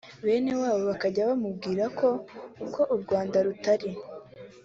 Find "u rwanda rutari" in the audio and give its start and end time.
2.95-3.89